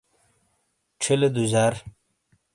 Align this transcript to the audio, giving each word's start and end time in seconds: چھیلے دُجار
چھیلے 1.01 1.29
دُجار 1.35 1.73